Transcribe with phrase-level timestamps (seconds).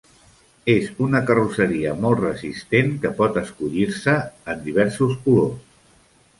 [0.75, 4.19] És una carrosseria molt resistent que pot escollir-se
[4.55, 5.65] en diversos colors.